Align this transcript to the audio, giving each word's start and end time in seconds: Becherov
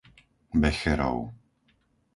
Becherov 0.59 1.19